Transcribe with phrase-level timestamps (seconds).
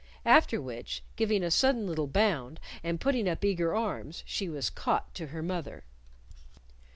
[0.25, 5.13] After which, giving a sudden little bound, and putting up eager arms, she was caught
[5.13, 5.83] to her mother.